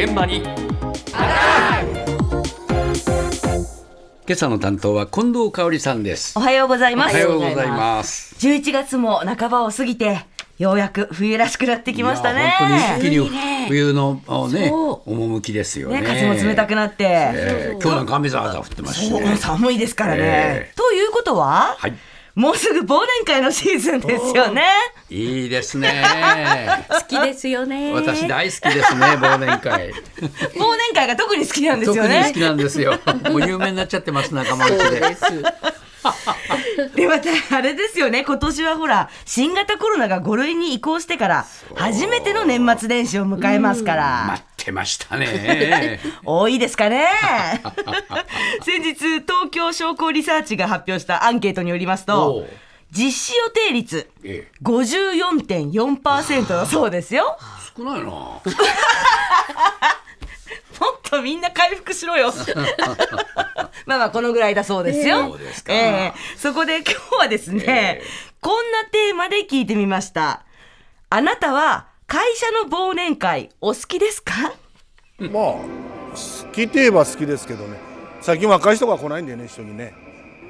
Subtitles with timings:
[0.00, 0.36] 現場に。
[0.36, 0.52] 今
[4.30, 6.38] 朝の担当は近藤香織さんです。
[6.38, 7.16] おはようございます。
[7.16, 8.36] おはようございます。
[8.36, 10.20] 11月も半ばを過ぎて、
[10.56, 12.54] ようやく冬らしくなってきましたね。
[12.60, 13.66] 本当に一気に冬ね。
[13.68, 16.00] 冬のあねそ趣ですよね。
[16.00, 17.04] ね、風も冷たくなって。
[17.04, 20.20] えー今日なんか雨ざわざわ降ってましたそうね寒いですからね。
[20.22, 21.94] えということは、はい
[22.38, 24.62] もうすぐ忘年会のシーズンですよね。
[25.10, 26.04] いいですね
[26.88, 27.92] 好きですよね。
[27.92, 29.90] 私大好きですね忘年会
[30.54, 32.40] 忘年会が特に好きなんですよね特に好き。
[32.40, 32.96] なんですよ
[33.28, 35.16] もう有名になっちゃってます仲間内で。
[36.94, 38.22] で、また、あれですよね。
[38.24, 44.38] 今年はほら、新型コロナが5類に移行してから、初めての年末年始を迎えますから。
[44.68, 45.98] てましたね。
[46.24, 47.06] 多いですかね。
[48.62, 52.48] 先日東京商工リサーチが発表したアンケートによりますおとう。
[52.90, 54.52] 実施予定率ええ。
[54.62, 57.36] 54.4%だそうですよ。
[57.76, 58.06] 少ないな。
[58.06, 58.42] も
[60.96, 62.32] っとみんな回復しろよ。
[63.86, 65.72] まあまあこのぐらいだそうですよ、そうですか。
[65.72, 66.38] ええ。
[66.38, 67.70] そこで今日はですね、え
[68.02, 68.04] え。
[68.40, 70.42] こんなテーマで聞いてみました。
[71.10, 74.32] あなたは会社の忘年会お好きですか？
[75.20, 77.76] まあ好きといえば好きですけどね。
[78.20, 79.92] 最近若い人が来ないんでね一緒にね。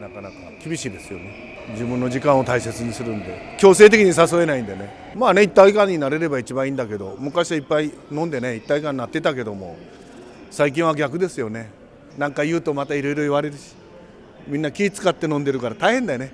[0.00, 0.36] なかなか。
[0.64, 1.66] 厳しいですよね。
[1.70, 3.56] 自分の時間を大切にするんで。
[3.58, 5.12] 強制的に誘えないんでね。
[5.16, 7.16] まあね一体感になれれば一番いいんだけど。
[7.18, 9.76] 昔はいっぱい飲んでね一体感になってたけども。
[10.52, 11.70] 最近は逆ですよね。
[12.16, 13.74] なんか言うとまたいろいろ言われるし。
[14.46, 16.32] みんな気使って飲んでるから大変だよね。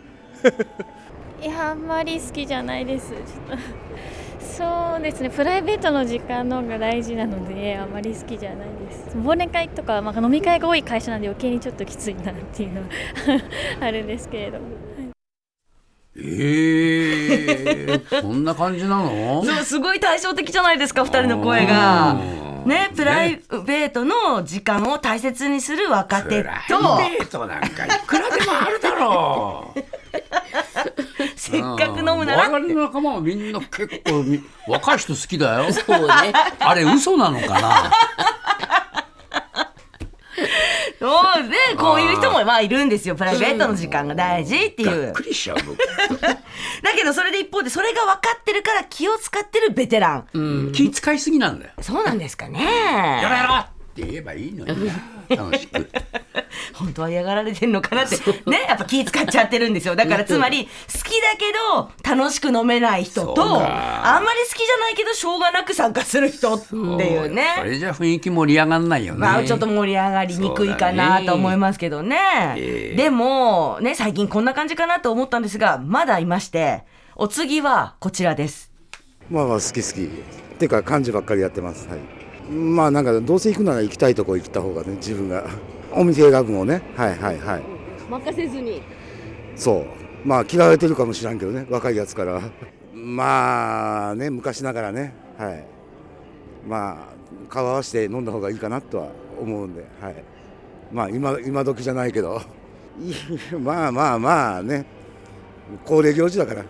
[1.43, 3.09] いやあんまり好きじゃないです。
[3.09, 3.19] ちょっ
[3.57, 4.18] と。
[4.59, 5.31] そうですね。
[5.31, 9.17] プライベートの時間の方が大事なのであんまり好きじゃないです。
[9.17, 12.87] 忘年会とか、まあ、飲み会が多い会社なんで余計にちょっときついなっていうのは
[13.87, 14.67] あるんですけれども。
[16.21, 19.45] ええそんな感じなの？
[19.45, 22.17] そうすごい対照的じゃないですか二人の声が。
[22.67, 29.81] ねプライベートの時間を大切にする若手プライとベートなんかいくらでもあるだろう
[31.37, 35.73] せっかく飲むなら我々の仲間はみんな結構み 若い人好きだよ。
[35.73, 36.33] そうね。
[36.59, 37.93] あれ嘘なのかな？
[41.01, 41.07] そ
[41.41, 41.57] うね。
[41.79, 43.15] こういう人もまあいるんですよ。
[43.15, 45.07] プライベートの時間が大事っていう。
[45.07, 45.77] がっくりしちゃう僕。
[46.19, 46.37] だ
[46.97, 50.73] けどそれで一方でそれが分かってるから気を使ってるベテラン。
[50.73, 51.73] 気使いすぎなんだよ。
[51.81, 52.65] そうなんですかね。
[52.65, 54.95] やろやろって言えばいいのにな。
[55.37, 55.89] 楽しく。
[56.73, 58.17] 本当は嫌がられてるのかなって。
[58.49, 59.97] ねやっぱ気使っちゃってるんですよ。
[59.97, 60.71] だからつまり好
[61.03, 63.43] きだけど楽しく飲めない人とか。
[63.43, 72.55] あんまり好きじゃないけどしょうがなく参加する人っていうそねれじゃ雰囲気盛り上がんないよね、まあちょっと盛り上がりにくいかなと思いますけどね。
[72.57, 72.97] ええ。
[72.97, 76.85] でもね最近こんな感じかなと思ったんですがまだいまして
[77.17, 78.71] お次はこちらです。
[79.31, 80.05] まあまあ好き好き。
[80.05, 81.89] っていうか漢字ばっかりやってます。
[81.89, 82.18] はい
[82.49, 85.45] まあなんかどうせ行くなら行きたいとこ行った方がね自分が。
[85.93, 86.83] お店選ぶもね。
[86.97, 87.63] はいはいはい。
[88.11, 88.83] 任せずに。
[89.57, 89.87] そう。
[90.29, 91.67] まあ嫌われてるかもしらんけどね。
[91.71, 92.41] 若いやつから。
[92.95, 95.15] まあね昔ながらね。
[95.39, 95.65] はい。
[96.67, 99.09] まあ顔合わせて飲んだ方がいいかなとは
[99.41, 99.85] 思うんで。
[100.01, 100.25] はい。
[100.93, 102.41] まあ今今時じゃないけど。
[103.61, 104.85] まあまあまあね。
[105.85, 106.65] 恒例行事だから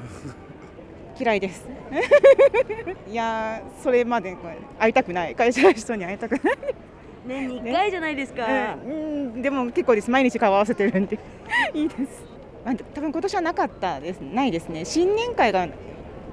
[1.19, 1.67] 嫌いです。
[3.11, 4.37] いやーそれまで
[4.79, 5.35] 会いたくない。
[5.35, 6.59] 会社の人に会いたくない、
[7.27, 8.47] 年に1回じゃないですか。
[8.85, 8.95] うんう
[9.39, 10.11] ん、でも結構です。
[10.11, 11.19] 毎日顔合わせてるんで。
[11.75, 12.23] いいです、
[12.65, 14.21] まあ、多分今年はなかったです。
[14.21, 14.85] ないですね。
[14.85, 15.67] 新年会が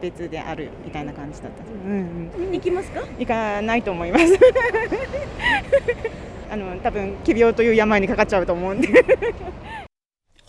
[0.02, 1.64] 別であるみたいな感じだった。
[1.64, 2.52] うんうん。
[2.52, 3.02] 行きますか？
[3.18, 4.26] 行かないと思います。
[6.52, 9.04] あの多分奇病という病にかかっちゃうと思うんで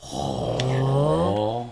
[0.03, 1.66] お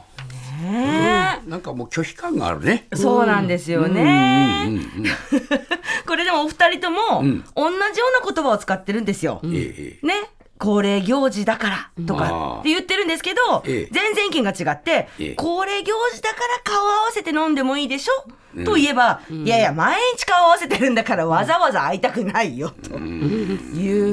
[0.62, 2.86] ーなんかもう拒否感があるね。
[2.94, 4.64] そうなんですようんうんね。
[4.66, 4.82] うんうん。
[6.06, 7.44] これでもお二人ともうん。
[7.56, 9.40] 同じような言葉を使ってるんですよ。
[9.44, 10.06] ええ。
[10.06, 10.14] ね。
[10.56, 12.60] 恒例行事だからとあかー。
[12.60, 13.92] って言ってるんですけど、ええ。
[13.92, 15.34] 全然意見が違って、ええ。
[15.34, 23.00] 恒例行事だから顔合わせて飲んでもいいでしょ、と言えば、いやいや、毎日顔合わせてるんだからわざわざ会いたくないよと言う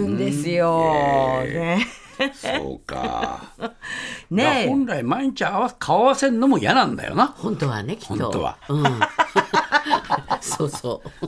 [0.10, 1.44] んですよ。
[1.44, 1.86] ね。
[2.34, 3.51] そうか
[4.32, 4.68] ねえ。
[4.68, 7.28] 本来毎日合わ顔合わせるのも嫌なんだよな。
[7.28, 8.16] 本当はね、きっと。
[8.16, 8.58] 本当は。
[8.70, 9.00] うん。
[10.40, 11.28] そうそう。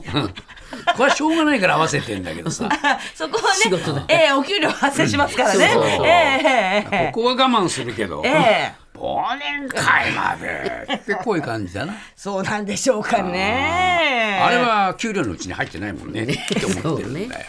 [0.96, 2.68] これはしょうがないから合わせてんだけどさ。
[3.14, 4.00] そこは仕事だ。
[4.00, 5.70] ね、ええお給料発生しますからね。
[5.74, 8.84] そうえここは我慢するけど、ええ。
[8.94, 11.94] 忘年会までってこういう感じだな。
[12.16, 14.40] そうなんでしょうかね。
[14.42, 16.22] あれは給料のうちに入ってないもんね。
[16.22, 17.46] って思ってるんだよ。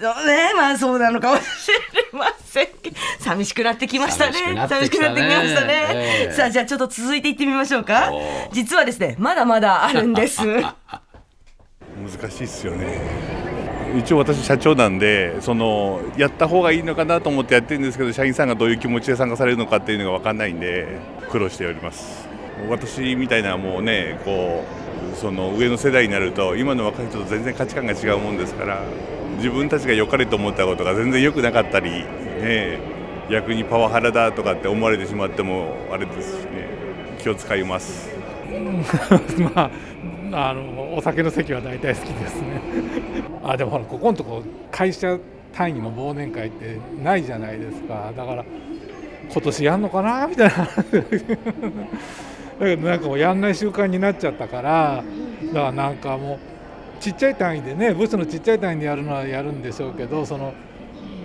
[0.00, 2.96] そうね、まあそうなのかもしれませんけど。
[3.18, 4.66] 寂しくなってきましたね。
[4.68, 5.86] 寂しくなってきましたね。
[5.94, 8.48] ええさあ、じゃあちょっと続いていってみましょうかお。
[8.52, 10.42] 実はですね、まだまだあるんです。
[11.94, 12.98] 難しいですよね
[13.96, 20.98] 一応私社長なんでそのやった方がいいのかなと思ってやってるんですけど社員さんがどういう気持ちで参加されるのかっていうのが分かんないんで
[21.30, 22.28] 苦労しております
[22.68, 24.64] 私みたいなもうねこ
[25.12, 28.82] うその上の世代になると今の若い人と全然価値観が違うもんですから
[29.36, 32.04] 自分たちが良かれと思ったことが全然良くなかったり
[32.40, 32.78] ね
[33.30, 36.68] 逆にパワハラだとかって思われてしまってもあれですしね
[37.18, 38.10] 気を使います。
[39.54, 39.70] ま
[40.32, 42.60] あ、あのお酒の席は大体好きですね。
[43.42, 45.18] あでもほらここのとこ会社
[45.52, 48.12] 単位の忘年会ってないじゃないですか。
[48.16, 48.44] だから
[49.30, 50.26] 今年やんのかな？
[50.28, 50.68] みたいな。
[52.60, 55.02] だけどなんかもうやんない習慣になっちゃったから
[55.46, 56.38] だからなんかもう
[57.02, 60.54] ちっちゃい単位でね部署のちっちゃい単位でやるのはやるんでしょうけどその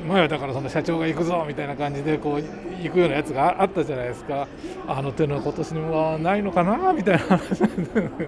[0.09, 4.47] 前はだからその社長が行くぞみたいな感じでこう行くようなやつがあったじゃないですか。
[4.87, 6.91] あの手の今年はないのかな？
[6.93, 7.59] みたいな話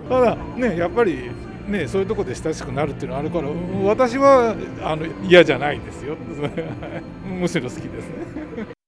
[0.07, 1.31] ただねやっぱり
[1.67, 3.47] ねそういうとこで親しくなるっていうのはあるから
[3.83, 6.15] 私はあの嫌じゃないですよ。
[7.25, 8.80] むしろ好きですね。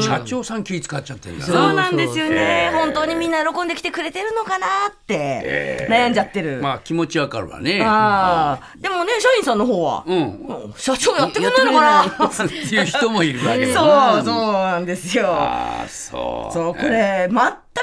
[0.00, 7.80] 社長さん気使っちゃってるんだそうなんですよね、えー本当にみんな喜んできてくれてるのかなって悩んじゃってる、まあ気持ちわかるわね。
[7.82, 8.76] ああ。
[8.78, 10.74] でもね社員さんの方は、うん。
[10.76, 12.44] 社長やってくれないのかな。
[12.44, 15.26] っていう人もいるわけ そうそうなんですよ。
[15.28, 16.52] ああそう。
[16.52, 17.36] そうこれ全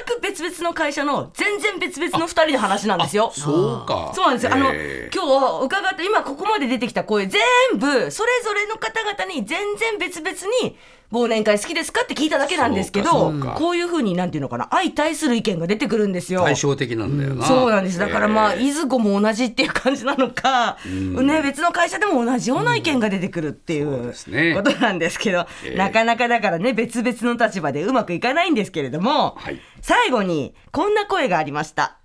[0.09, 3.31] く別々の会社の全然別々の二人の話なんですよ。
[3.35, 4.11] そうか。
[4.15, 4.53] そうなんですよ。
[4.53, 5.09] あの、え。
[5.11, 5.25] ー今
[5.59, 7.41] 日伺った、今ここまで出てきた声、全
[7.75, 10.31] 部、それぞれの方々に全然別々
[10.63, 10.77] に、
[11.11, 16.41] 忘年会好きですかって聞いただけなんですけど、こういうふうに、なんていうのかな、相対する意見が出てくるんですよ。
[16.43, 17.45] 対照的なんだよな。
[17.45, 17.97] そうなんです。
[17.97, 18.57] だからまあ、え。
[18.57, 25.69] ーいずこも同じっていう感じなのか、ね、別の会社でも同じような意見が出てくるっていそうことなんですけど、え。
[25.69, 31.97] ーなかなかだからね、別々の立場でうまくいかないんですけれども、はい最後にこんな声がありました。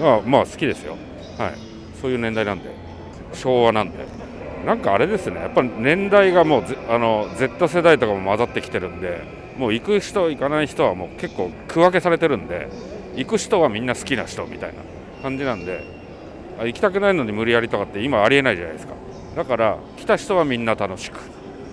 [0.00, 0.96] あまあ好きですよ、
[1.38, 1.54] はい、
[2.00, 2.70] そういう年代なんで。
[3.32, 3.98] 昭和なんで。
[4.66, 5.40] なんかあれですね。
[5.40, 9.22] やっぱり年代がもうあの Z 世代とかも混ざってきてるんで
[9.56, 12.68] もう行く人行かない人はもう結構区分けされてるんで
[13.16, 14.82] 行く人はみんな好きな人みたいな
[15.22, 15.84] 感じなんで
[16.58, 18.94] 行きたくないのに無理やりとかって今ありえないじゃないですか。
[19.36, 21.18] だから来た人はみんな楽しく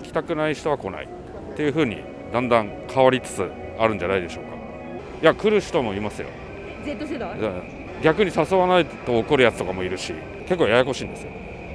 [0.02, 1.08] 来たくない人は来ないっ
[1.56, 4.47] ていう風にだんだん変わりつつあるんじゃないでしょうか。
[5.20, 6.28] いや来る人もいますよ。
[6.84, 7.36] Z 世代？
[8.02, 10.14] 逆に誘わないと怒るやつとかもいるし
[10.46, 11.30] 結構ややこしいんですよ。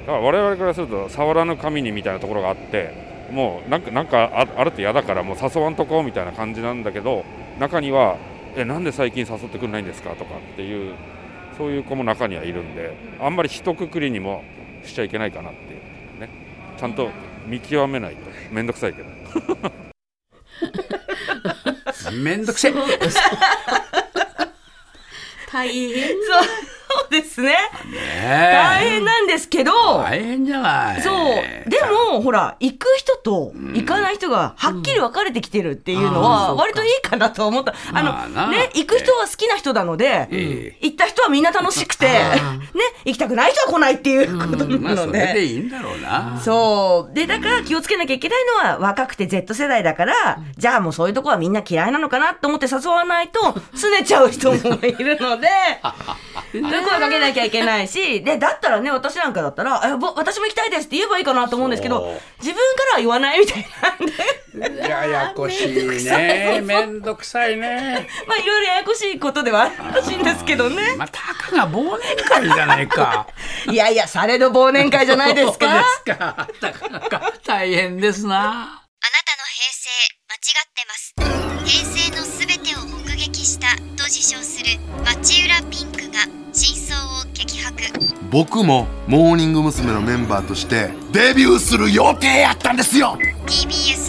[0.06, 2.92] だから我々からすると触らぬ神にみたいなところがあって
[3.30, 7.24] もうなんかなんかああると嫌だからもう誘わんとこうみたいな感じなんだけど
[7.58, 8.16] 中には
[8.56, 10.94] 「えなんで最近誘ってくれないんですか?」とかっていう
[11.58, 14.42] そういう子も中にはいるんであんまり一括りにも
[14.84, 16.20] しちゃいけないかなっていう。
[16.20, 16.28] ね。
[16.78, 17.08] ちゃんと
[17.46, 18.30] 見極めないと。
[18.50, 19.08] 面倒くさいけど
[22.14, 22.72] めんどくせえ。
[25.52, 26.08] 大変。
[26.08, 26.18] そう
[27.20, 27.48] ですね。
[27.48, 27.56] ね
[28.52, 31.02] 大変なんですけど、大変じゃない。
[31.02, 31.70] そう。
[31.70, 31.78] で
[32.12, 37.74] も、ほら、行く人と行かない人がはっきり分かれてきてるっていうのは、割といいかなと思った。
[37.92, 42.40] あの、ね、行く人は好きな人なので、え行った人はみんな楽しくて、ね、
[43.04, 45.24] 行きたくない人は来ないっていうことなので。
[45.26, 46.40] れでいいんだろうな。
[46.42, 47.14] そう。
[47.14, 55.48] で、だから気をつけなきゃいけないのは若くて Z 世代だから、じゃあもうそういうとこはみんな嫌いなのかなと思って誘わないと、拗ねちゃう人もいるので、
[56.62, 63.66] 声かけなきゃいけないし、で、だったらね、私なんかだったら、えぼ私も行きたいですって言えばいいかなと思うんですけど自分からは言わないみたい
[64.54, 66.60] なんで、 ややこしいね。
[66.60, 68.08] めんどくさいね。
[68.26, 70.94] まあいろいろややこしいことではあるらしいんですけどね。
[70.96, 73.26] まあたかが忘年会じゃないか。
[73.70, 75.66] いやいや、されど忘年会じゃないですか。
[75.66, 76.48] そうですか。
[76.60, 78.36] なかなか大変ですな。
[78.36, 79.90] あなたの平成
[80.28, 81.14] 間違ってます。
[81.64, 87.74] 平成のすべてを目撃したと自称する町浦ピンクが真相を激白
[88.30, 89.92] 僕もモーニング娘。
[89.92, 94.03] のメンバーとしてデビューする予定やったんですよ TBS